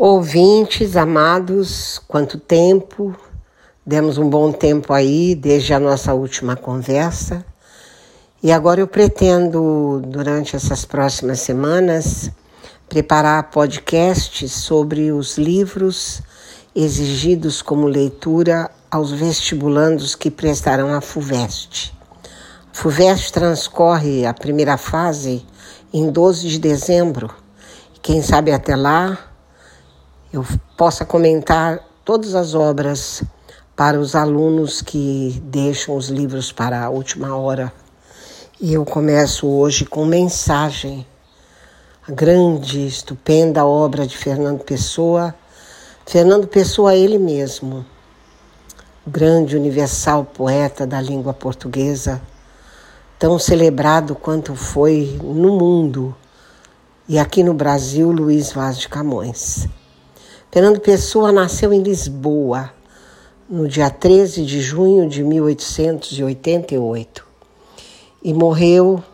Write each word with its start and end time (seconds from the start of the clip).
Ouvintes 0.00 0.96
amados, 0.96 2.00
quanto 2.06 2.38
tempo! 2.38 3.16
Demos 3.84 4.16
um 4.16 4.30
bom 4.30 4.52
tempo 4.52 4.92
aí 4.92 5.34
desde 5.34 5.74
a 5.74 5.80
nossa 5.80 6.14
última 6.14 6.54
conversa. 6.54 7.44
E 8.40 8.52
agora 8.52 8.80
eu 8.80 8.86
pretendo, 8.86 10.00
durante 10.06 10.54
essas 10.54 10.84
próximas 10.84 11.40
semanas, 11.40 12.30
preparar 12.88 13.50
podcasts 13.50 14.52
sobre 14.52 15.10
os 15.10 15.36
livros 15.36 16.22
exigidos 16.76 17.60
como 17.60 17.88
leitura 17.88 18.70
aos 18.88 19.10
vestibulandos 19.10 20.14
que 20.14 20.30
prestarão 20.30 20.94
a 20.94 21.00
FUVEST. 21.00 21.92
A 22.72 22.76
FUVEST 22.76 23.32
transcorre 23.32 24.24
a 24.24 24.32
primeira 24.32 24.76
fase 24.76 25.44
em 25.92 26.08
12 26.08 26.46
de 26.50 26.60
dezembro. 26.60 27.34
Quem 28.00 28.22
sabe 28.22 28.52
até 28.52 28.76
lá 28.76 29.27
eu 30.32 30.44
possa 30.76 31.04
comentar 31.04 31.80
todas 32.04 32.34
as 32.34 32.54
obras 32.54 33.22
para 33.74 33.98
os 33.98 34.14
alunos 34.14 34.82
que 34.82 35.40
deixam 35.44 35.96
os 35.96 36.08
livros 36.08 36.52
para 36.52 36.84
a 36.84 36.90
última 36.90 37.34
hora. 37.36 37.72
E 38.60 38.74
eu 38.74 38.84
começo 38.84 39.46
hoje 39.46 39.86
com 39.86 40.04
mensagem, 40.04 41.06
a 42.06 42.12
grande, 42.12 42.86
estupenda 42.86 43.64
obra 43.64 44.06
de 44.06 44.16
Fernando 44.18 44.64
Pessoa. 44.64 45.34
Fernando 46.04 46.46
Pessoa, 46.46 46.94
ele 46.94 47.18
mesmo, 47.18 47.86
o 49.06 49.10
grande 49.10 49.56
universal 49.56 50.24
poeta 50.24 50.86
da 50.86 51.00
língua 51.00 51.32
portuguesa, 51.32 52.20
tão 53.18 53.38
celebrado 53.38 54.14
quanto 54.14 54.54
foi 54.54 55.18
no 55.22 55.56
mundo 55.56 56.14
e 57.08 57.18
aqui 57.18 57.42
no 57.42 57.54
Brasil, 57.54 58.10
Luiz 58.10 58.52
Vaz 58.52 58.78
de 58.78 58.88
Camões. 58.88 59.66
Fernando 60.50 60.80
Pessoa 60.80 61.30
nasceu 61.30 61.74
em 61.74 61.82
Lisboa 61.82 62.72
no 63.50 63.68
dia 63.68 63.90
13 63.90 64.46
de 64.46 64.62
junho 64.62 65.06
de 65.06 65.22
1888 65.22 67.22
e 68.22 68.32
morreu 68.32 69.04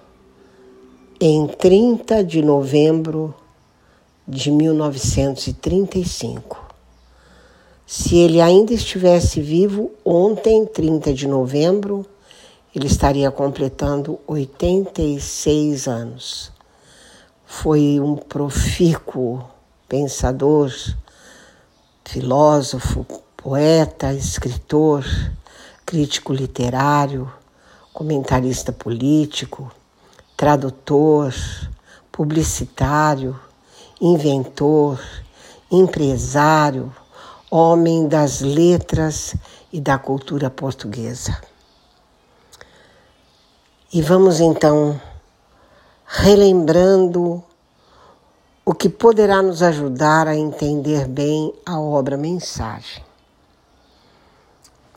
em 1.20 1.48
30 1.48 2.22
de 2.22 2.40
novembro 2.40 3.34
de 4.28 4.52
1935. 4.52 6.72
Se 7.84 8.16
ele 8.16 8.40
ainda 8.40 8.72
estivesse 8.72 9.40
vivo 9.40 9.90
ontem, 10.04 10.64
30 10.64 11.12
de 11.12 11.26
novembro, 11.26 12.06
ele 12.72 12.86
estaria 12.86 13.28
completando 13.32 14.20
86 14.28 15.88
anos. 15.88 16.52
Foi 17.44 17.98
um 17.98 18.14
profícuo 18.14 19.44
pensador, 19.88 20.70
filósofo, 22.04 23.06
poeta, 23.36 24.12
escritor, 24.12 25.04
crítico 25.84 26.32
literário, 26.32 27.30
comentarista 27.92 28.72
político, 28.72 29.70
tradutor, 30.36 31.34
publicitário, 32.10 33.38
inventor, 34.00 35.00
empresário, 35.70 36.94
homem 37.50 38.06
das 38.08 38.40
letras 38.40 39.34
e 39.72 39.80
da 39.80 39.98
cultura 39.98 40.50
portuguesa. 40.50 41.40
E 43.92 44.02
vamos 44.02 44.40
então 44.40 45.00
relembrando 46.06 47.42
o 48.66 48.72
que 48.72 48.88
poderá 48.88 49.42
nos 49.42 49.62
ajudar 49.62 50.26
a 50.26 50.34
entender 50.34 51.06
bem 51.06 51.52
a 51.66 51.78
obra 51.78 52.16
Mensagem. 52.16 53.04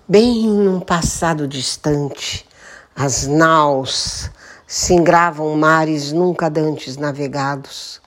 Bem 0.07 0.47
num 0.47 0.79
passado 0.79 1.45
distante, 1.45 2.47
as 2.95 3.27
naus 3.27 4.31
singravam 4.65 5.53
mares 5.57 6.13
nunca 6.13 6.49
dantes 6.49 6.95
navegados, 6.95 8.01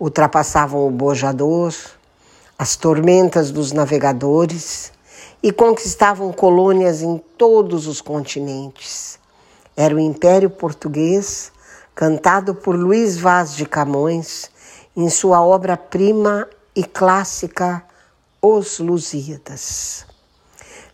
ultrapassavam 0.00 0.84
o 0.84 0.90
bojador, 0.90 1.72
as 2.58 2.74
tormentas 2.74 3.52
dos 3.52 3.70
navegadores 3.70 4.92
e 5.40 5.52
conquistavam 5.52 6.32
colônias 6.32 7.02
em 7.02 7.18
todos 7.38 7.86
os 7.86 8.00
continentes. 8.00 9.20
Era 9.76 9.94
o 9.94 10.00
Império 10.00 10.50
Português, 10.50 11.52
cantado 11.94 12.52
por 12.52 12.74
Luís 12.74 13.16
Vaz 13.16 13.54
de 13.54 13.64
Camões, 13.64 14.50
em 14.96 15.08
sua 15.08 15.44
obra-prima 15.44 16.48
e 16.74 16.84
clássica 16.84 17.82
Os 18.40 18.78
Lusíadas. 18.78 20.06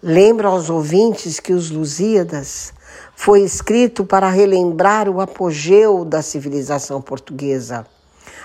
Lembro 0.03 0.49
aos 0.49 0.71
ouvintes 0.71 1.39
que 1.39 1.53
Os 1.53 1.71
Lusíadas 1.71 2.73
foi 3.15 3.43
escrito 3.43 4.05
para 4.05 4.31
relembrar 4.31 5.07
o 5.07 5.21
apogeu 5.21 6.05
da 6.05 6.23
civilização 6.23 7.03
portuguesa, 7.03 7.87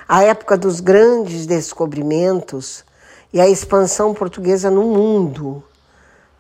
a 0.07 0.23
época 0.23 0.57
dos 0.57 0.81
grandes 0.81 1.45
descobrimentos 1.45 2.83
e 3.31 3.39
a 3.39 3.47
expansão 3.47 4.13
portuguesa 4.13 4.69
no 4.69 4.83
mundo. 4.83 5.63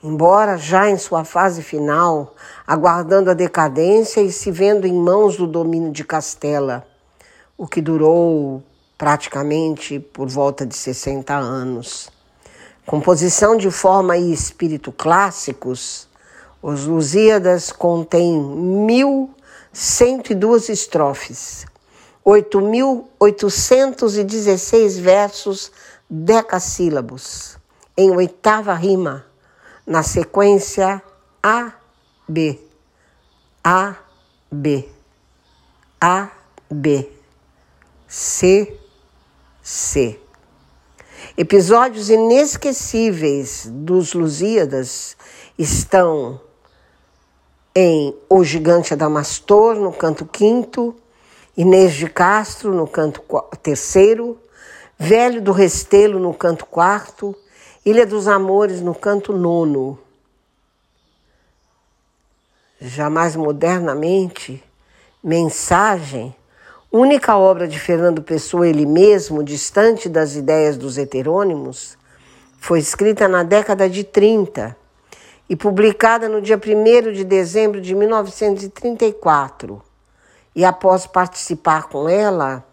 Embora 0.03 0.57
já 0.57 0.89
em 0.89 0.97
sua 0.97 1.23
fase 1.23 1.63
final, 1.63 2.35
aguardando 2.67 3.31
a 3.31 3.33
decadência 3.33 4.19
e 4.19 4.31
se 4.31 4.51
vendo 4.51 4.85
em 4.85 4.93
mãos 4.93 5.37
do 5.37 5.47
domínio 5.47 5.91
de 5.91 6.03
Castela, 6.03 6.85
o 7.57 7.65
que 7.65 7.81
durou 7.81 8.61
praticamente 8.97 9.99
por 9.99 10.27
volta 10.27 10.65
de 10.65 10.75
60 10.75 11.31
anos. 11.33 12.09
Composição 12.85 13.57
de 13.57 13.69
forma 13.71 14.17
e 14.17 14.31
espírito 14.31 14.91
clássicos, 14.91 16.07
os 16.61 16.85
Lusíadas 16.85 17.71
contêm 17.71 18.39
1.102 19.73 20.69
estrofes, 20.69 21.65
8.816 22.25 25.01
versos 25.01 25.71
decassílabos, 26.09 27.57
em 27.97 28.11
oitava 28.11 28.73
rima, 28.73 29.25
na 29.85 30.01
sequência 30.03 31.01
A, 31.41 31.73
B, 32.27 32.59
A, 33.63 33.95
B, 34.51 34.89
A, 35.99 36.29
B, 36.69 37.09
C, 38.07 38.84
C. 39.65 40.19
Episódios 41.35 42.11
inesquecíveis 42.11 43.65
dos 43.65 44.13
Lusíadas 44.13 45.17
estão 45.57 46.39
em 47.73 48.15
O 48.29 48.43
Gigante 48.43 48.93
Adamastor, 48.93 49.73
no 49.73 49.91
canto 49.91 50.23
quinto, 50.23 50.95
Inês 51.57 51.95
de 51.95 52.07
Castro, 52.07 52.75
no 52.75 52.87
canto 52.87 53.23
terceiro, 53.63 54.39
Velho 54.99 55.41
do 55.41 55.51
Restelo, 55.51 56.19
no 56.19 56.31
canto 56.31 56.67
quarto, 56.67 57.35
Ilha 57.83 58.05
dos 58.05 58.27
Amores, 58.27 58.81
no 58.81 58.93
canto 58.93 59.33
nono. 59.33 59.97
Já 62.79 63.09
mais 63.09 63.35
modernamente, 63.35 64.63
Mensagem 65.23 66.35
única 66.95 67.37
obra 67.37 67.67
de 67.67 67.77
Fernando 67.77 68.21
Pessoa, 68.21 68.67
ele 68.67 68.85
mesmo, 68.85 69.43
distante 69.43 70.07
das 70.07 70.35
ideias 70.35 70.77
dos 70.77 70.97
heterônimos, 70.97 71.97
foi 72.57 72.79
escrita 72.79 73.27
na 73.27 73.43
década 73.43 73.89
de 73.89 74.03
30 74.03 74.75
e 75.49 75.55
publicada 75.55 76.29
no 76.29 76.41
dia 76.41 76.57
1 76.57 77.11
de 77.11 77.23
dezembro 77.23 77.81
de 77.81 77.93
1934. 77.93 79.81
E 80.55 80.63
após 80.63 81.05
participar 81.05 81.89
com 81.89 82.07
ela 82.07 82.63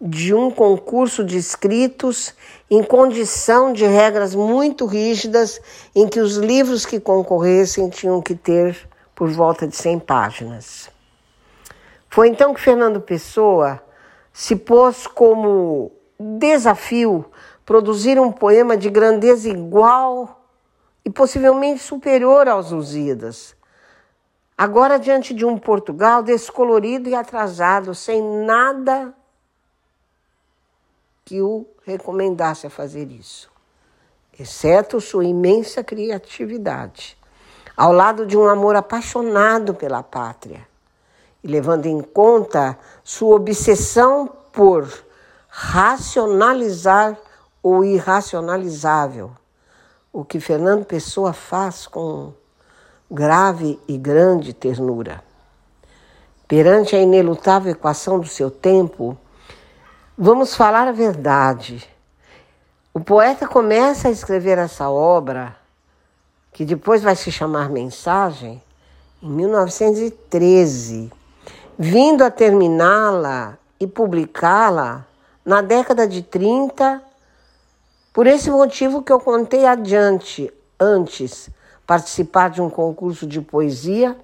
de 0.00 0.34
um 0.34 0.50
concurso 0.50 1.24
de 1.24 1.38
escritos 1.38 2.34
em 2.70 2.82
condição 2.82 3.72
de 3.72 3.86
regras 3.86 4.34
muito 4.34 4.84
rígidas, 4.84 5.60
em 5.94 6.06
que 6.06 6.20
os 6.20 6.36
livros 6.36 6.84
que 6.84 7.00
concorressem 7.00 7.88
tinham 7.88 8.20
que 8.20 8.34
ter 8.34 8.76
por 9.14 9.30
volta 9.30 9.66
de 9.66 9.74
100 9.74 10.00
páginas. 10.00 10.93
Foi 12.14 12.28
então 12.28 12.54
que 12.54 12.60
Fernando 12.60 13.00
Pessoa 13.00 13.82
se 14.32 14.54
pôs 14.54 15.04
como 15.04 15.90
desafio 16.38 17.24
produzir 17.66 18.20
um 18.20 18.30
poema 18.30 18.76
de 18.76 18.88
grandeza 18.88 19.48
igual 19.48 20.46
e 21.04 21.10
possivelmente 21.10 21.82
superior 21.82 22.46
aos 22.46 22.70
Lusíadas. 22.70 23.56
Agora, 24.56 24.96
diante 24.96 25.34
de 25.34 25.44
um 25.44 25.58
Portugal 25.58 26.22
descolorido 26.22 27.08
e 27.08 27.16
atrasado, 27.16 27.92
sem 27.96 28.22
nada 28.22 29.12
que 31.24 31.42
o 31.42 31.66
recomendasse 31.84 32.64
a 32.64 32.70
fazer 32.70 33.10
isso, 33.10 33.50
exceto 34.38 35.00
sua 35.00 35.24
imensa 35.24 35.82
criatividade, 35.82 37.18
ao 37.76 37.92
lado 37.92 38.24
de 38.24 38.36
um 38.36 38.48
amor 38.48 38.76
apaixonado 38.76 39.74
pela 39.74 40.00
pátria 40.00 40.72
e 41.44 41.46
levando 41.46 41.84
em 41.84 42.00
conta 42.00 42.78
sua 43.04 43.36
obsessão 43.36 44.26
por 44.50 44.88
racionalizar 45.46 47.18
ou 47.62 47.84
irracionalizável, 47.84 49.30
o 50.10 50.24
que 50.24 50.40
Fernando 50.40 50.86
Pessoa 50.86 51.34
faz 51.34 51.86
com 51.86 52.32
grave 53.10 53.78
e 53.86 53.98
grande 53.98 54.54
ternura. 54.54 55.22
Perante 56.48 56.96
a 56.96 57.00
inelutável 57.00 57.72
equação 57.72 58.18
do 58.18 58.26
seu 58.26 58.50
tempo, 58.50 59.16
vamos 60.16 60.54
falar 60.56 60.88
a 60.88 60.92
verdade. 60.92 61.86
O 62.92 63.00
poeta 63.00 63.46
começa 63.46 64.08
a 64.08 64.10
escrever 64.10 64.56
essa 64.56 64.88
obra, 64.88 65.56
que 66.52 66.64
depois 66.64 67.02
vai 67.02 67.16
se 67.16 67.30
chamar 67.30 67.68
Mensagem, 67.68 68.62
em 69.22 69.28
1913, 69.28 71.12
vindo 71.78 72.22
a 72.22 72.30
terminá-la 72.30 73.58
e 73.80 73.86
publicá-la 73.86 75.06
na 75.44 75.60
década 75.60 76.06
de 76.06 76.22
30, 76.22 77.02
por 78.12 78.26
esse 78.26 78.50
motivo 78.50 79.02
que 79.02 79.12
eu 79.12 79.20
contei 79.20 79.66
adiante, 79.66 80.52
antes, 80.78 81.50
participar 81.86 82.50
de 82.50 82.62
um 82.62 82.70
concurso 82.70 83.26
de 83.26 83.40
poesia 83.40 84.16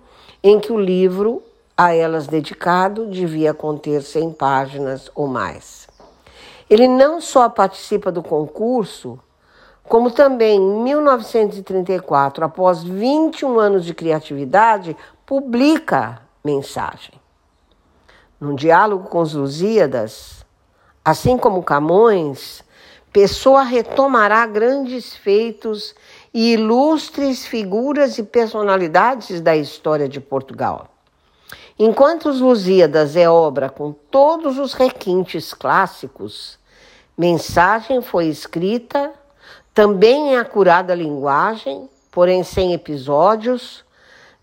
em 0.43 0.59
que 0.59 0.73
o 0.73 0.81
livro 0.81 1.43
a 1.77 1.95
elas 1.95 2.27
dedicado 2.27 3.07
devia 3.07 3.53
conter 3.53 4.03
100 4.03 4.33
páginas 4.33 5.11
ou 5.15 5.27
mais. 5.27 5.89
Ele 6.69 6.87
não 6.87 7.21
só 7.21 7.49
participa 7.49 8.13
do 8.13 8.23
concurso, 8.23 9.19
como 9.89 10.11
também 10.11 10.57
em 10.57 10.83
1934, 10.85 12.45
após 12.45 12.83
21 12.85 13.59
anos 13.59 13.85
de 13.85 13.93
criatividade, 13.93 14.97
publica 15.27 16.23
mensagem. 16.45 17.20
Num 18.41 18.55
diálogo 18.55 19.09
com 19.09 19.21
os 19.21 19.35
Lusíadas, 19.35 20.45
assim 21.05 21.37
como 21.37 21.63
Camões, 21.63 22.65
Pessoa 23.13 23.63
retomará 23.63 24.47
grandes 24.47 25.17
feitos 25.17 25.97
e 26.33 26.53
ilustres 26.53 27.45
figuras 27.45 28.19
e 28.19 28.23
personalidades 28.23 29.41
da 29.41 29.57
história 29.57 30.09
de 30.09 30.21
Portugal. 30.21 30.87
Enquanto 31.77 32.29
os 32.29 32.41
Lusíadas 32.41 33.17
é 33.17 33.29
obra 33.29 33.69
com 33.69 33.91
todos 33.91 34.59
os 34.59 34.75
requintes 34.75 35.53
clássicos, 35.53 36.57
Mensagem 37.19 38.01
foi 38.01 38.29
escrita 38.29 39.13
também 39.75 40.35
em 40.35 40.37
acurada 40.37 40.95
linguagem, 40.95 41.91
porém 42.13 42.45
sem 42.45 42.73
episódios, 42.73 43.85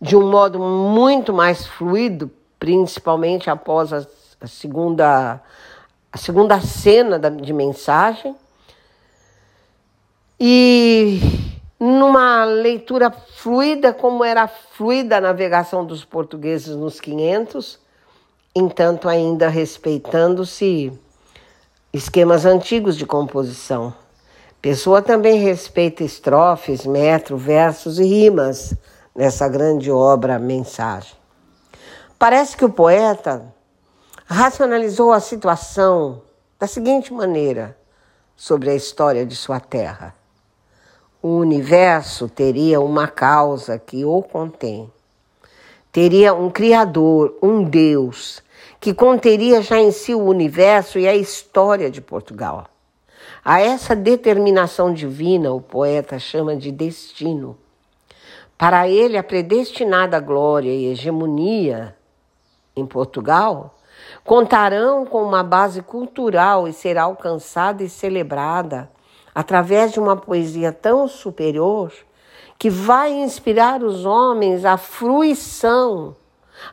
de 0.02 0.18
um 0.18 0.30
modo 0.30 0.60
muito 0.60 1.32
mais 1.32 1.66
fluido, 1.66 2.30
principalmente 2.60 3.50
após 3.50 3.94
a, 3.94 4.06
a 4.42 4.48
segunda, 4.48 5.42
a 6.12 6.18
segunda 6.18 6.60
cena 6.62 7.18
da, 7.18 7.30
de 7.30 7.54
mensagem. 7.54 8.36
E 10.40 11.20
numa 11.80 12.44
leitura 12.44 13.12
fluida, 13.12 13.94
como 13.94 14.24
era 14.24 14.48
fluida 14.48 15.18
a 15.18 15.22
navegação 15.22 15.86
dos 15.86 16.04
portugueses 16.04 16.76
nos 16.76 17.00
500, 17.00 17.80
entanto 18.56 19.08
ainda 19.08 19.48
respeitando-se 19.48 20.92
esquemas 21.94 22.46
antigos 22.46 22.98
de 22.98 23.06
composição. 23.06 23.94
Pessoa 24.62 25.02
também 25.02 25.40
respeita 25.40 26.04
estrofes, 26.04 26.86
metro, 26.86 27.38
versos 27.38 28.00
e 28.00 28.04
rimas 28.04 28.76
nessa 29.16 29.48
grande 29.48 29.92
obra 29.92 30.40
Mensagem. 30.40 31.16
Parece 32.20 32.58
que 32.58 32.66
o 32.66 32.70
poeta 32.70 33.54
racionalizou 34.26 35.12
a 35.12 35.20
situação 35.20 36.24
da 36.60 36.66
seguinte 36.66 37.14
maneira 37.14 37.78
sobre 38.36 38.72
a 38.72 38.76
história 38.76 39.24
de 39.24 39.36
sua 39.36 39.60
terra. 39.60 40.16
O 41.22 41.38
universo 41.38 42.28
teria 42.28 42.82
uma 42.82 43.08
causa 43.08 43.78
que 43.78 44.04
o 44.04 44.24
contém. 44.24 44.92
Teria 45.92 46.34
um 46.34 46.50
Criador, 46.50 47.38
um 47.40 47.64
Deus, 47.64 48.42
que 48.80 48.96
conteria 48.96 49.62
já 49.62 49.80
em 49.80 49.92
si 49.92 50.16
o 50.16 50.26
universo 50.26 50.98
e 50.98 51.08
a 51.08 51.16
história 51.16 51.92
de 51.92 52.02
Portugal. 52.02 52.66
A 53.46 53.62
essa 53.62 53.96
determinação 53.96 54.92
divina 54.92 55.54
o 55.54 55.62
poeta 55.62 56.18
chama 56.18 56.56
de 56.56 56.72
destino. 56.72 57.56
Para 58.58 58.88
ele, 58.90 59.18
a 59.18 59.24
predestinada 59.24 60.20
glória 60.20 60.72
e 60.72 60.88
hegemonia 60.88 61.96
em 62.78 62.86
Portugal 62.86 63.76
contarão 64.24 65.06
com 65.06 65.24
uma 65.24 65.44
base 65.44 65.82
cultural 65.82 66.68
e 66.68 66.74
será 66.74 67.04
alcançada 67.04 67.84
e 67.84 67.90
celebrada 67.90 68.90
através 69.34 69.92
de 69.92 70.00
uma 70.00 70.16
poesia 70.16 70.72
tão 70.72 71.08
superior 71.08 71.92
que 72.58 72.70
vai 72.70 73.12
inspirar 73.12 73.84
os 73.84 74.06
homens 74.06 74.66
à 74.66 74.78
fruição, 74.78 76.16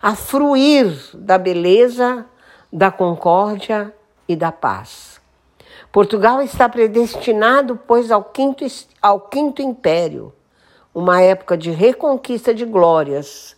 a 0.00 0.14
fruir 0.14 0.96
da 1.14 1.36
beleza, 1.36 2.24
da 2.72 2.90
concórdia 2.90 3.94
e 4.26 4.34
da 4.34 4.50
paz. 4.50 5.20
Portugal 5.92 6.42
está 6.42 6.68
predestinado, 6.68 7.78
pois, 7.86 8.10
ao 8.10 8.24
quinto, 8.24 8.64
ao 9.00 9.20
quinto 9.20 9.62
império, 9.62 10.32
uma 10.94 11.20
época 11.20 11.56
de 11.56 11.70
reconquista 11.70 12.54
de 12.54 12.64
glórias, 12.64 13.56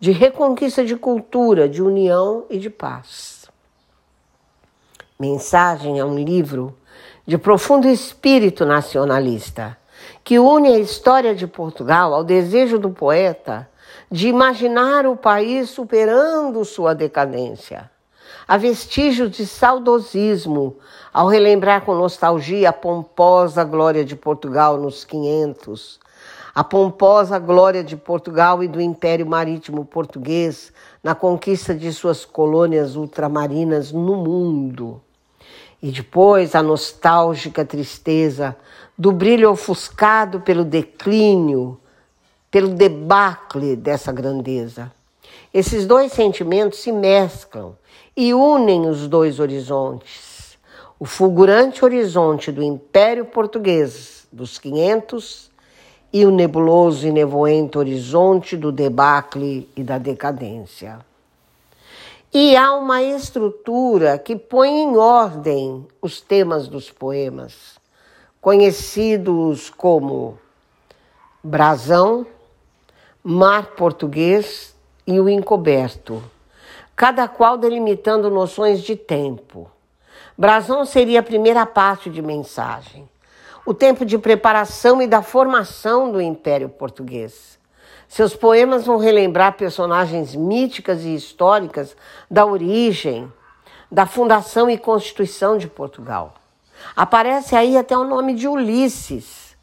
de 0.00 0.10
reconquista 0.10 0.84
de 0.84 0.96
cultura, 0.96 1.68
de 1.68 1.82
união 1.82 2.46
e 2.48 2.58
de 2.58 2.70
paz. 2.70 3.44
Mensagem 5.18 5.98
é 5.98 6.04
um 6.04 6.18
livro 6.18 6.74
de 7.26 7.36
profundo 7.36 7.86
espírito 7.86 8.64
nacionalista, 8.64 9.76
que 10.24 10.38
une 10.38 10.68
a 10.68 10.78
história 10.78 11.34
de 11.34 11.46
Portugal 11.46 12.14
ao 12.14 12.24
desejo 12.24 12.78
do 12.78 12.90
poeta 12.90 13.68
de 14.10 14.28
imaginar 14.28 15.06
o 15.06 15.14
país 15.14 15.68
superando 15.68 16.64
sua 16.64 16.94
decadência 16.94 17.90
Há 18.50 18.56
vestígios 18.56 19.30
de 19.30 19.46
saudosismo 19.46 20.76
ao 21.12 21.28
relembrar 21.28 21.84
com 21.84 21.94
nostalgia 21.94 22.70
a 22.70 22.72
pomposa 22.72 23.62
glória 23.62 24.04
de 24.04 24.16
Portugal 24.16 24.76
nos 24.76 25.04
500, 25.04 26.00
a 26.54 26.64
pomposa 26.64 27.38
glória 27.38 27.84
de 27.84 27.96
Portugal 27.96 28.62
e 28.62 28.68
do 28.68 28.80
Império 28.80 29.26
Marítimo 29.26 29.84
Português 29.84 30.72
na 31.02 31.14
conquista 31.14 31.74
de 31.74 31.92
suas 31.92 32.24
colônias 32.24 32.96
ultramarinas 32.96 33.92
no 33.92 34.16
mundo. 34.16 35.00
E 35.82 35.90
depois 35.90 36.54
a 36.54 36.62
nostálgica 36.62 37.64
tristeza 37.64 38.56
do 38.98 39.12
brilho 39.12 39.50
ofuscado 39.50 40.40
pelo 40.40 40.64
declínio, 40.64 41.78
pelo 42.50 42.68
debacle 42.68 43.76
dessa 43.76 44.12
grandeza. 44.12 44.92
Esses 45.54 45.86
dois 45.86 46.12
sentimentos 46.12 46.80
se 46.80 46.92
mesclam 46.92 47.76
e 48.16 48.34
unem 48.34 48.88
os 48.88 49.08
dois 49.08 49.40
horizontes. 49.40 50.58
O 50.98 51.06
fulgurante 51.06 51.84
horizonte 51.84 52.52
do 52.52 52.62
Império 52.62 53.24
Português 53.24 54.28
dos 54.30 54.58
500 54.58 55.49
e 56.12 56.26
o 56.26 56.30
nebuloso 56.30 57.06
e 57.06 57.12
nevoento 57.12 57.78
horizonte 57.78 58.56
do 58.56 58.72
debacle 58.72 59.68
e 59.76 59.82
da 59.82 59.98
decadência. 59.98 60.98
E 62.32 62.56
há 62.56 62.72
uma 62.74 63.02
estrutura 63.02 64.18
que 64.18 64.36
põe 64.36 64.68
em 64.68 64.96
ordem 64.96 65.86
os 66.00 66.20
temas 66.20 66.68
dos 66.68 66.90
poemas, 66.90 67.78
conhecidos 68.40 69.70
como 69.70 70.38
brasão, 71.42 72.26
mar 73.22 73.74
português 73.74 74.74
e 75.06 75.18
o 75.20 75.28
encoberto 75.28 76.22
cada 77.00 77.26
qual 77.26 77.56
delimitando 77.56 78.28
noções 78.28 78.82
de 78.82 78.94
tempo. 78.94 79.70
Brasão 80.36 80.84
seria 80.84 81.20
a 81.20 81.22
primeira 81.22 81.64
parte 81.64 82.10
de 82.10 82.20
mensagem, 82.20 83.08
o 83.64 83.74
tempo 83.74 84.04
de 84.04 84.18
preparação 84.18 85.00
e 85.02 85.06
da 85.06 85.22
formação 85.22 86.10
do 86.10 86.20
Império 86.20 86.68
Português. 86.68 87.58
Seus 88.08 88.34
poemas 88.34 88.86
vão 88.86 88.98
relembrar 88.98 89.56
personagens 89.56 90.34
míticas 90.34 91.04
e 91.04 91.14
históricas 91.14 91.96
da 92.28 92.44
origem, 92.44 93.32
da 93.90 94.06
fundação 94.06 94.68
e 94.68 94.76
constituição 94.76 95.56
de 95.56 95.68
Portugal. 95.68 96.34
Aparece 96.96 97.54
aí 97.54 97.76
até 97.76 97.96
o 97.96 98.04
nome 98.04 98.34
de 98.34 98.48
Ulisses, 98.48 99.56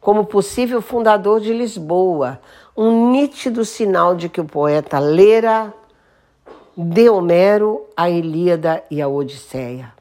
como 0.00 0.24
possível 0.24 0.80
fundador 0.80 1.40
de 1.40 1.52
Lisboa, 1.52 2.40
um 2.76 3.10
nítido 3.10 3.64
sinal 3.64 4.14
de 4.14 4.28
que 4.28 4.40
o 4.40 4.44
poeta 4.44 4.98
lera 4.98 5.72
de 6.76 7.10
Homero, 7.10 7.86
a 7.96 8.08
Ilíada 8.08 8.84
e 8.90 9.02
a 9.02 9.08
Odisseia. 9.08 9.97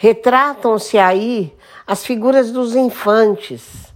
Retratam-se 0.00 0.96
aí 0.96 1.52
as 1.84 2.04
figuras 2.04 2.52
dos 2.52 2.76
infantes. 2.76 3.92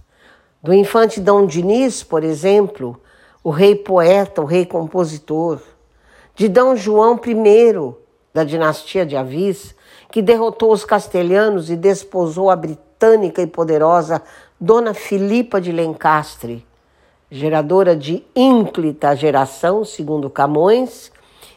Do 0.61 0.73
infante 0.73 1.21
Dom 1.21 1.45
Diniz, 1.45 2.03
por 2.03 2.25
exemplo, 2.25 3.01
o 3.41 3.49
rei 3.49 3.73
poeta, 3.73 4.41
o 4.41 4.45
rei 4.45 4.65
compositor. 4.65 5.61
De 6.35 6.49
Dom 6.49 6.75
João 6.75 7.17
I, 7.25 7.95
da 8.33 8.43
dinastia 8.43 9.05
de 9.05 9.15
Avis, 9.15 9.73
que 10.11 10.21
derrotou 10.21 10.73
os 10.73 10.83
castelhanos 10.83 11.69
e 11.69 11.77
desposou 11.77 12.49
a 12.49 12.55
britânica 12.57 13.41
e 13.41 13.47
poderosa 13.47 14.21
Dona 14.59 14.93
Filipa 14.93 15.61
de 15.61 15.71
Lencastre, 15.71 16.67
geradora 17.31 17.95
de 17.95 18.25
ínclita 18.35 19.15
geração, 19.15 19.85
segundo 19.85 20.29
Camões, 20.29 21.13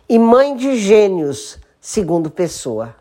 e 0.09 0.21
mãe 0.21 0.55
de 0.55 0.77
gênios, 0.77 1.59
segundo 1.81 2.31
Pessoa. 2.31 2.95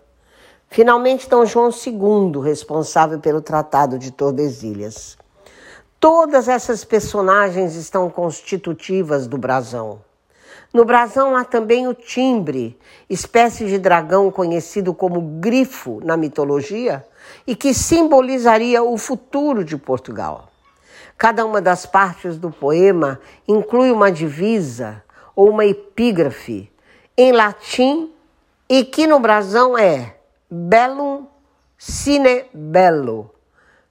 Finalmente, 0.76 1.30
Dom 1.30 1.46
João 1.46 1.70
II, 1.70 2.42
responsável 2.44 3.18
pelo 3.18 3.40
Tratado 3.40 3.98
de 3.98 4.12
Tordesilhas. 4.12 5.18
Todas 6.02 6.50
essas 6.50 6.84
personagens 6.84 7.76
estão 7.76 8.10
constitutivas 8.10 9.26
do 9.26 9.38
brasão. 9.38 10.02
No 10.74 10.84
brasão 10.84 11.34
há 11.34 11.46
também 11.46 11.88
o 11.88 11.94
timbre, 11.94 12.78
espécie 13.10 13.66
de 13.68 13.78
dragão 13.78 14.30
conhecido 14.30 14.94
como 14.94 15.22
grifo 15.40 16.02
na 16.04 16.18
mitologia 16.18 17.08
e 17.48 17.56
que 17.56 17.74
simbolizaria 17.74 18.84
o 18.84 18.98
futuro 18.98 19.64
de 19.64 19.78
Portugal. 19.78 20.50
Cada 21.18 21.46
uma 21.46 21.62
das 21.62 21.86
partes 21.86 22.38
do 22.38 22.52
poema 22.52 23.22
inclui 23.48 23.92
uma 23.92 24.12
divisa 24.12 25.02
ou 25.34 25.52
uma 25.52 25.66
epígrafe 25.66 26.70
em 27.18 27.32
latim 27.32 28.12
e 28.68 28.84
que 28.84 29.08
no 29.08 29.22
brasão 29.22 29.78
é 29.78 30.16
bellum 30.50 31.28
sine 31.78 32.46
bello, 32.54 33.32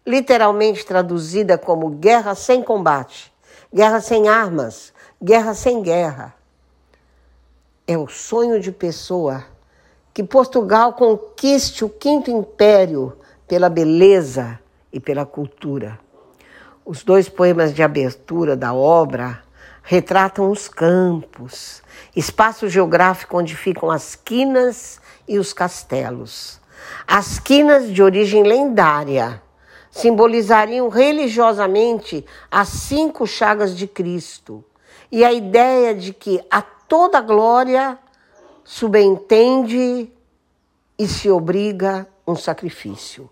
literalmente 0.06 0.84
traduzida 0.84 1.58
como 1.58 1.90
guerra 1.90 2.34
sem 2.34 2.62
combate, 2.62 3.32
guerra 3.72 4.00
sem 4.00 4.28
armas, 4.28 4.92
guerra 5.22 5.54
sem 5.54 5.82
guerra. 5.82 6.34
É 7.86 7.98
o 7.98 8.06
sonho 8.06 8.60
de 8.60 8.72
pessoa 8.72 9.44
que 10.12 10.22
Portugal 10.22 10.92
conquiste 10.92 11.84
o 11.84 11.88
quinto 11.88 12.30
império 12.30 13.18
pela 13.48 13.68
beleza 13.68 14.58
e 14.92 15.00
pela 15.00 15.26
cultura. 15.26 15.98
Os 16.84 17.02
dois 17.02 17.28
poemas 17.28 17.74
de 17.74 17.82
abertura 17.82 18.56
da 18.56 18.72
obra 18.72 19.42
retratam 19.82 20.50
os 20.50 20.68
campos, 20.68 21.82
espaço 22.16 22.68
geográfico 22.68 23.36
onde 23.36 23.54
ficam 23.54 23.90
as 23.90 24.14
quinas 24.14 25.00
e 25.26 25.38
os 25.38 25.52
castelos. 25.52 26.60
As 27.06 27.38
quinas 27.38 27.92
de 27.92 28.02
origem 28.02 28.42
lendária 28.42 29.42
simbolizariam 29.90 30.88
religiosamente 30.88 32.24
as 32.50 32.68
cinco 32.68 33.26
chagas 33.26 33.76
de 33.76 33.86
Cristo 33.86 34.64
e 35.10 35.24
a 35.24 35.32
ideia 35.32 35.94
de 35.94 36.12
que 36.12 36.44
a 36.50 36.60
toda 36.60 37.20
glória 37.20 37.98
subentende 38.64 40.10
e 40.98 41.06
se 41.06 41.30
obriga 41.30 42.06
um 42.26 42.34
sacrifício. 42.34 43.30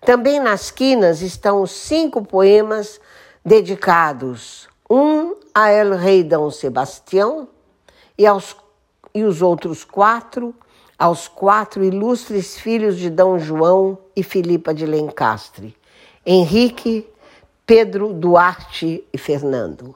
Também 0.00 0.40
nas 0.40 0.70
quinas 0.70 1.20
estão 1.20 1.62
os 1.62 1.72
cinco 1.72 2.24
poemas 2.24 3.00
dedicados, 3.44 4.68
um 4.88 5.36
a 5.54 5.70
El 5.70 5.96
Rei 5.96 6.22
Dom 6.22 6.50
Sebastião 6.50 7.48
e, 8.16 8.26
aos, 8.26 8.56
e 9.14 9.24
os 9.24 9.42
outros 9.42 9.84
quatro 9.84 10.54
aos 10.98 11.28
quatro 11.28 11.84
ilustres 11.84 12.58
filhos 12.58 12.96
de 12.96 13.08
Dom 13.08 13.38
João 13.38 13.96
e 14.16 14.22
Filipa 14.24 14.74
de 14.74 14.84
Lencastre, 14.84 15.76
Henrique, 16.26 17.08
Pedro, 17.64 18.12
Duarte 18.12 19.04
e 19.12 19.16
Fernando. 19.16 19.94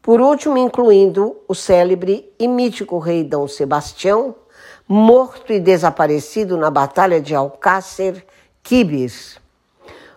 Por 0.00 0.20
último, 0.20 0.56
incluindo 0.56 1.36
o 1.46 1.54
célebre 1.54 2.32
e 2.38 2.48
mítico 2.48 2.98
rei 2.98 3.22
Dom 3.22 3.46
Sebastião, 3.46 4.34
morto 4.88 5.52
e 5.52 5.60
desaparecido 5.60 6.56
na 6.56 6.70
Batalha 6.70 7.20
de 7.20 7.34
Alcácer 7.34 8.24
Quibir. 8.62 9.12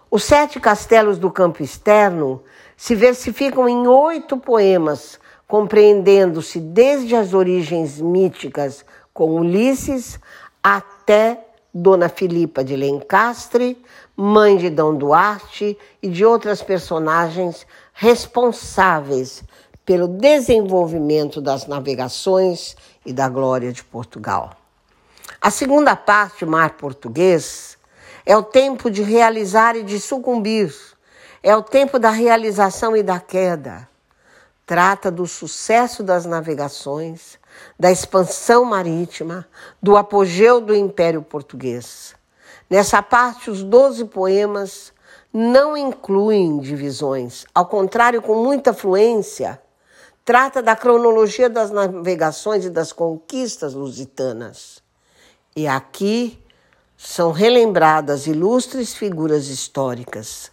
Os 0.10 0.24
sete 0.24 0.60
castelos 0.60 1.18
do 1.18 1.30
campo 1.30 1.62
externo 1.62 2.42
se 2.78 2.96
versificam 2.96 3.68
em 3.68 3.88
oito 3.88 4.38
poemas, 4.38 5.20
compreendendo-se 5.48 6.60
desde 6.60 7.16
as 7.16 7.34
origens 7.34 8.00
míticas 8.00 8.86
com 9.18 9.40
Ulisses 9.40 10.20
até 10.62 11.44
Dona 11.74 12.08
Filipa 12.08 12.64
de 12.64 12.76
Lencastre, 12.76 13.84
mãe 14.16 14.58
de 14.58 14.70
Dom 14.70 14.94
Duarte 14.94 15.76
e 16.04 16.08
de 16.08 16.24
outras 16.24 16.62
personagens 16.62 17.66
responsáveis 17.94 19.44
pelo 19.84 20.08
desenvolvimento 20.08 21.42
das 21.42 21.66
navegações 21.66 22.78
e 23.04 23.12
da 23.12 23.28
glória 23.28 23.74
de 23.74 23.84
Portugal. 23.84 24.56
A 25.42 25.50
segunda 25.50 25.96
parte, 25.96 26.46
Mar 26.46 26.78
Português, 26.78 27.76
é 28.24 28.38
o 28.38 28.44
tempo 28.44 28.92
de 28.92 29.02
realizar 29.02 29.76
e 29.76 29.82
de 29.82 30.00
sucumbir. 30.00 30.72
É 31.42 31.56
o 31.56 31.64
tempo 31.64 31.98
da 31.98 32.12
realização 32.12 32.96
e 32.96 33.02
da 33.02 33.20
queda. 33.20 33.90
Trata 34.64 35.10
do 35.10 35.26
sucesso 35.26 36.04
das 36.04 36.24
navegações, 36.24 37.40
da 37.80 37.92
expansão 37.92 38.66
marítima, 38.66 39.48
do 39.82 39.96
apogeu 39.98 40.60
do 40.60 40.76
Império 40.76 41.22
Português. 41.22 42.16
Nessa 42.70 43.02
parte, 43.02 43.50
os 43.50 43.64
doze 43.64 44.06
poemas 44.06 44.92
não 45.32 45.78
incluem 45.78 46.60
divisões, 46.60 47.46
ao 47.54 47.66
contrário, 47.66 48.22
com 48.22 48.44
muita 48.44 48.74
fluência, 48.74 49.62
trata 50.26 50.62
da 50.62 50.76
cronologia 50.76 51.50
das 51.50 51.72
navegações 51.72 52.66
e 52.66 52.70
das 52.70 52.92
conquistas 52.92 53.74
lusitanas. 53.74 54.82
E 55.56 55.68
aqui 55.68 56.44
são 56.98 57.32
relembradas 57.32 58.28
ilustres 58.28 58.94
figuras 58.94 59.48
históricas 59.48 60.52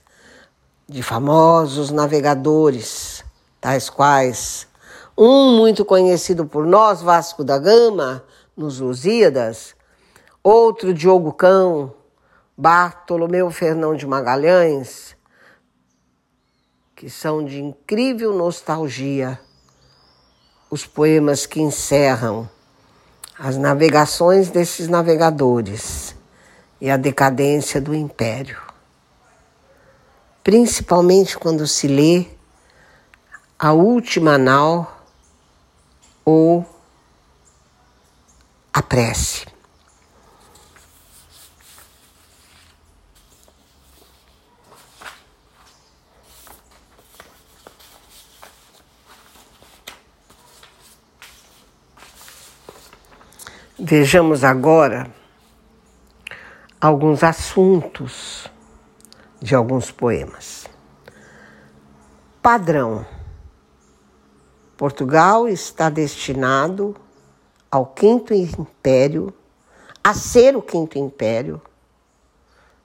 de 0.87 1.03
famosos 1.03 1.91
navegadores, 1.91 3.25
tais 3.61 3.89
quais 3.89 4.67
um 5.17 5.57
muito 5.57 5.85
conhecido 5.85 6.45
por 6.45 6.67
nós, 6.67 7.01
Vasco 7.01 7.45
da 7.45 7.59
Gama, 7.59 8.25
nos 8.57 8.81
Lusíadas, 8.81 9.75
outro 10.43 10.93
Diogo 10.93 11.33
Cão, 11.33 11.95
Bartolomeu 12.57 13.51
Fernão 13.51 13.95
de 13.95 14.07
Magalhães, 14.07 15.17
que 16.97 17.09
são 17.09 17.45
de 17.45 17.63
incrível 17.63 18.33
nostalgia, 18.33 19.39
os 20.71 20.85
poemas 20.87 21.47
que 21.47 21.61
encerram 21.61 22.49
as 23.39 23.57
navegações 23.57 24.49
desses 24.49 24.89
navegadores 24.89 26.17
e 26.81 26.91
a 26.91 26.97
decadência 26.97 27.81
do 27.81 27.95
império. 27.95 28.61
Principalmente 30.43 31.39
quando 31.39 31.67
se 31.67 31.87
lê 31.89 32.27
a 33.59 33.73
última 33.73 34.37
nau 34.37 34.94
ou 36.25 36.67
a 38.73 38.83
prece. 38.83 39.47
Vejamos 53.79 54.43
agora 54.45 55.13
alguns 56.81 57.23
assuntos 57.23 58.51
de 59.41 59.55
alguns 59.55 59.91
poemas. 59.91 60.67
Padrão. 62.41 63.14
Portugal 64.77 65.49
está 65.49 65.89
destinado 65.89 66.97
ao 67.71 67.87
quinto 67.87 68.33
império, 68.35 69.33
a 70.03 70.15
ser 70.15 70.57
o 70.57 70.63
quinto 70.63 70.99
império, 70.99 71.61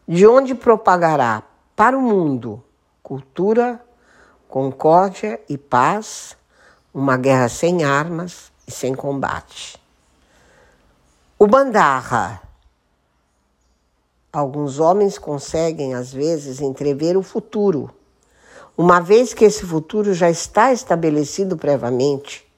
de 0.08 0.26
onde 0.26 0.56
propagará 0.56 1.44
para 1.76 1.98
o 1.98 2.02
mundo 2.02 2.64
cultura, 3.04 3.84
concórdia 4.48 5.40
e 5.50 5.58
paz, 5.58 6.38
uma 6.94 7.18
guerra 7.18 7.50
sem 7.50 7.84
armas 7.84 8.52
e 8.68 8.72
sem 8.72 8.94
combate. 8.94 9.80
O 11.38 11.48
Bandarra 11.48 12.42
Alguns 14.32 14.80
homens 14.80 15.18
conseguem, 15.18 15.96
às 15.96 16.14
vezes, 16.14 16.62
entrever 16.62 17.18
o 17.18 17.24
futuro, 17.24 17.90
uma 18.82 19.02
vez 19.02 19.34
que 19.34 19.44
esse 19.44 19.66
futuro 19.66 20.14
já 20.14 20.30
está 20.30 20.72
estabelecido 20.72 21.58
previamente. 21.58 22.50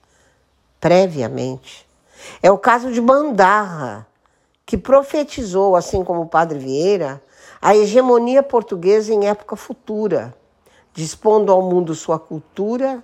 Previamente. 0.80 1.90
É 2.44 2.52
o 2.52 2.60
caso 2.60 2.92
de 2.92 3.02
Bandarra, 3.02 4.06
que 4.64 4.78
profetizou, 4.78 5.76
assim 5.76 6.04
como 6.04 6.22
o 6.22 6.28
Padre 6.28 6.60
Vieira, 6.60 7.20
a 7.60 7.76
hegemonia 7.76 8.44
portuguesa 8.44 9.12
em 9.12 9.28
época 9.28 9.56
futura, 9.56 10.32
dispondo 10.94 11.52
ao 11.52 11.64
mundo 11.64 11.96
sua 11.96 12.20
cultura, 12.20 13.04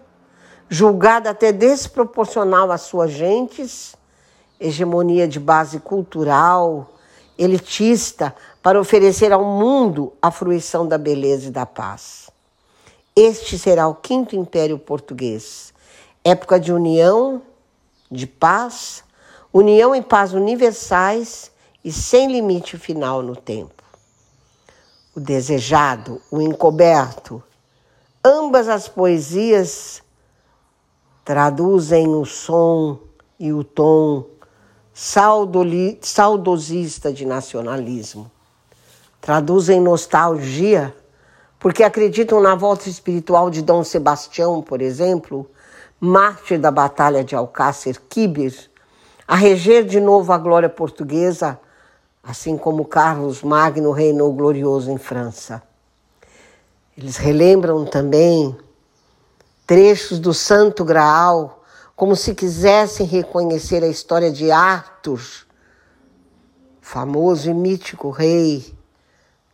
julgada 0.70 1.32
até 1.32 1.52
desproporcional 1.52 2.72
às 2.72 2.82
suas 2.82 3.10
gentes, 3.10 3.96
hegemonia 4.60 5.28
de 5.28 5.40
base 5.40 5.80
cultural, 5.80 6.94
elitista, 7.36 8.36
para 8.62 8.80
oferecer 8.80 9.32
ao 9.32 9.44
mundo 9.44 10.14
a 10.22 10.30
fruição 10.30 10.88
da 10.88 11.00
beleza 11.00 11.48
e 11.48 11.52
da 11.52 11.66
paz. 11.66 12.27
Este 13.20 13.58
será 13.58 13.88
o 13.88 13.96
quinto 13.96 14.36
império 14.36 14.78
português, 14.78 15.74
época 16.24 16.60
de 16.60 16.72
união, 16.72 17.42
de 18.12 18.28
paz, 18.28 19.04
união 19.52 19.96
e 19.96 20.04
paz 20.04 20.34
universais 20.34 21.52
e 21.84 21.92
sem 21.92 22.32
limite 22.32 22.78
final 22.78 23.24
no 23.24 23.36
tempo. 23.36 23.82
O 25.16 25.20
desejado, 25.20 26.22
o 26.30 26.40
encoberto, 26.40 27.42
ambas 28.24 28.70
as 28.70 28.88
poesias 28.88 30.04
traduzem 31.26 32.10
o 32.10 32.24
som 32.24 33.00
e 33.40 33.52
o 33.52 33.64
tom 33.64 34.28
saudosista 34.94 37.12
de 37.12 37.26
nacionalismo. 37.26 38.30
Traduzem 39.20 39.82
nostalgia, 39.82 40.96
porque 41.68 41.84
acreditam 41.84 42.40
na 42.40 42.56
volta 42.56 42.88
espiritual 42.88 43.50
de 43.50 43.62
Dom 43.62 43.84
Sebastião, 43.84 44.62
por 44.62 44.82
exemplo, 44.82 45.52
mártir 46.00 46.58
da 46.58 46.72
Batalha 46.72 47.26
de 47.26 47.36
Alcácer 47.36 48.02
Quibir, 48.08 48.72
a 49.28 49.36
reger 49.36 49.84
de 49.84 50.00
novo 50.00 50.32
a 50.32 50.38
glória 50.38 50.70
portuguesa, 50.70 51.60
assim 52.24 52.58
como 52.58 52.86
Carlos 52.86 53.44
Magno 53.44 53.92
reinou 53.92 54.32
glorioso 54.32 54.90
em 54.90 54.98
França. 54.98 55.62
Eles 56.98 57.18
relembram 57.18 57.84
também 57.84 58.58
trechos 59.66 60.20
do 60.20 60.34
Santo 60.34 60.86
Graal, 60.86 61.66
como 61.98 62.16
se 62.16 62.34
quisessem 62.34 63.06
reconhecer 63.06 63.84
a 63.84 63.90
história 63.90 64.32
de 64.32 64.52
Arthur, 64.52 65.20
famoso 66.80 67.50
e 67.50 67.54
mítico 67.54 68.10
rei 68.10 68.74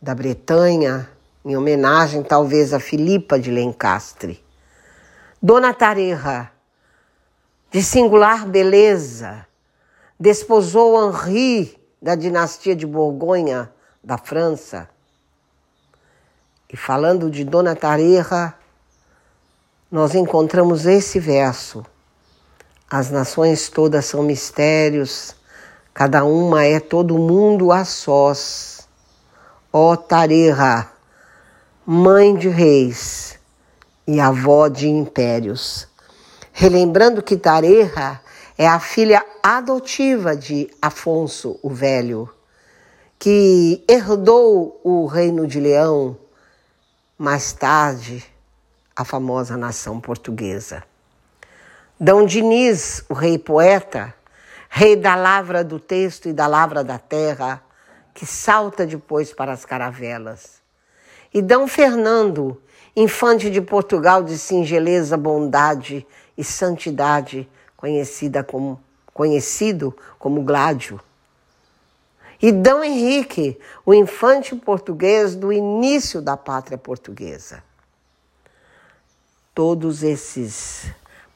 da 0.00 0.14
Bretanha, 0.14 1.10
em 1.44 1.56
homenagem 1.56 2.22
talvez 2.22 2.72
a 2.72 2.80
Filipa 2.80 3.38
de 3.38 3.50
Lencastre. 3.50 4.42
Dona 5.42 5.74
Tareja, 5.74 6.50
de 7.70 7.82
singular 7.82 8.46
beleza, 8.46 9.46
desposou 10.18 10.96
Henri 10.96 11.78
da 12.00 12.14
dinastia 12.14 12.74
de 12.74 12.86
Borgonha 12.86 13.70
da 14.02 14.16
França. 14.16 14.88
E 16.72 16.76
falando 16.76 17.30
de 17.30 17.44
Dona 17.44 17.76
Tareja, 17.76 18.54
nós 19.90 20.14
encontramos 20.14 20.86
esse 20.86 21.20
verso: 21.20 21.84
As 22.90 23.10
nações 23.10 23.68
todas 23.68 24.06
são 24.06 24.22
mistérios, 24.22 25.36
cada 25.92 26.24
uma 26.24 26.64
é 26.64 26.80
todo 26.80 27.18
mundo 27.18 27.70
a 27.70 27.84
sós. 27.84 28.88
Ó 29.72 29.94
Tareja, 29.94 30.88
mãe 31.86 32.34
de 32.34 32.48
reis 32.48 33.38
e 34.06 34.18
avó 34.18 34.68
de 34.68 34.88
impérios. 34.88 35.86
Relembrando 36.50 37.22
que 37.22 37.36
Tareja 37.36 38.20
é 38.56 38.66
a 38.66 38.80
filha 38.80 39.24
adotiva 39.42 40.34
de 40.34 40.70
Afonso 40.80 41.58
o 41.62 41.68
Velho, 41.68 42.32
que 43.18 43.84
herdou 43.86 44.80
o 44.82 45.04
reino 45.04 45.46
de 45.46 45.60
Leão, 45.60 46.16
mais 47.18 47.52
tarde 47.52 48.24
a 48.96 49.04
famosa 49.04 49.54
nação 49.54 50.00
portuguesa. 50.00 50.82
Dom 52.00 52.24
Diniz, 52.24 53.04
o 53.10 53.14
rei 53.14 53.38
poeta, 53.38 54.14
rei 54.70 54.96
da 54.96 55.14
lavra 55.14 55.62
do 55.62 55.78
texto 55.78 56.30
e 56.30 56.32
da 56.32 56.46
lavra 56.46 56.82
da 56.82 56.98
terra, 56.98 57.62
que 58.14 58.24
salta 58.24 58.86
depois 58.86 59.34
para 59.34 59.52
as 59.52 59.66
caravelas. 59.66 60.63
E 61.34 61.42
Dom 61.42 61.66
Fernando, 61.66 62.62
infante 62.94 63.50
de 63.50 63.60
Portugal 63.60 64.22
de 64.22 64.38
singeleza, 64.38 65.16
bondade 65.16 66.06
e 66.38 66.44
santidade, 66.44 67.48
conhecida 67.76 68.44
como, 68.44 68.80
conhecido 69.12 69.92
como 70.16 70.44
Gládio. 70.44 71.00
E 72.40 72.52
Dom 72.52 72.84
Henrique, 72.84 73.58
o 73.84 73.92
infante 73.92 74.54
português 74.54 75.34
do 75.34 75.52
início 75.52 76.22
da 76.22 76.36
pátria 76.36 76.78
portuguesa. 76.78 77.64
Todos 79.52 80.04
esses 80.04 80.86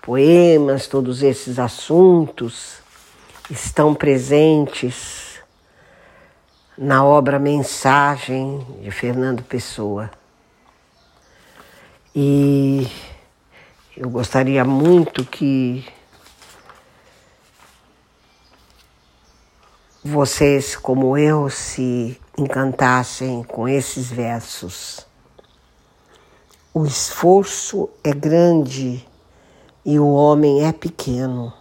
poemas, 0.01 0.87
todos 0.87 1.25
esses 1.25 1.59
assuntos 1.59 2.79
estão 3.51 3.96
presentes 3.96 5.28
na 6.79 7.05
obra 7.05 7.41
Mensagem 7.41 8.64
de 8.81 8.93
Fernando 8.93 9.43
Pessoa. 9.43 10.09
E 12.14 12.87
eu 13.97 14.09
gostaria 14.09 14.64
muito 14.64 15.25
que 15.25 15.85
vocês, 20.05 20.77
como 20.77 21.19
eu, 21.19 21.51
se 21.51 22.17
encantassem 22.38 23.43
com 23.43 23.69
esses 23.69 24.09
versos. 24.09 25.05
O 26.73 26.87
esforço 26.87 27.91
é 28.05 28.12
grande 28.12 29.05
e 29.85 29.99
o 29.99 30.07
homem 30.07 30.64
é 30.64 30.73
pequeno. 30.73 31.53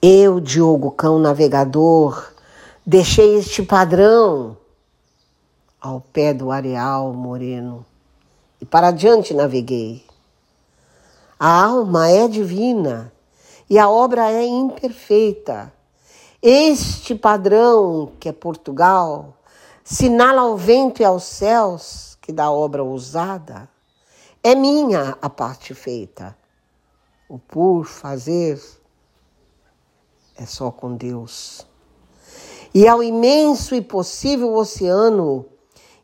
Eu, 0.00 0.38
Diogo 0.38 0.92
Cão 0.92 1.18
Navegador, 1.18 2.35
deixei 2.86 3.36
este 3.36 3.64
padrão 3.64 4.56
ao 5.80 6.00
pé 6.00 6.32
do 6.32 6.52
areal 6.52 7.12
moreno 7.12 7.84
e 8.60 8.64
para 8.64 8.88
adiante 8.88 9.34
naveguei. 9.34 10.06
A 11.36 11.64
alma 11.64 12.08
é 12.08 12.28
divina 12.28 13.12
e 13.68 13.76
a 13.76 13.90
obra 13.90 14.30
é 14.30 14.46
imperfeita. 14.46 15.72
Este 16.40 17.16
padrão, 17.16 18.12
que 18.20 18.28
é 18.28 18.32
Portugal, 18.32 19.36
sinala 19.82 20.42
ao 20.42 20.56
vento 20.56 21.02
e 21.02 21.04
aos 21.04 21.24
céus 21.24 22.16
que 22.22 22.32
da 22.32 22.52
obra 22.52 22.84
ousada 22.84 23.68
é 24.44 24.54
minha 24.54 25.18
a 25.20 25.28
parte 25.28 25.74
feita. 25.74 26.38
O 27.28 27.36
por 27.36 27.84
fazer 27.84 28.62
é 30.36 30.46
só 30.46 30.70
com 30.70 30.94
Deus. 30.94 31.66
E 32.76 32.86
ao 32.86 33.02
imenso 33.02 33.74
e 33.74 33.80
possível 33.80 34.52
oceano 34.52 35.46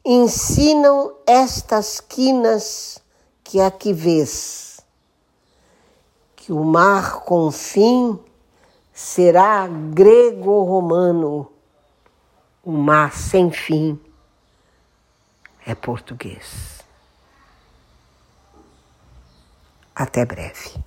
ensinam 0.02 1.14
estas 1.26 2.00
quinas 2.00 2.98
que 3.44 3.60
aqui 3.60 3.92
vês, 3.92 4.80
que 6.34 6.50
o 6.50 6.64
mar 6.64 7.24
com 7.24 7.52
fim 7.52 8.18
será 8.90 9.68
grego-romano, 9.68 11.52
o 12.64 12.72
mar 12.72 13.14
sem 13.14 13.50
fim 13.50 14.00
é 15.66 15.74
português. 15.74 16.80
Até 19.94 20.24
breve. 20.24 20.82